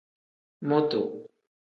[0.69, 1.01] Mutu.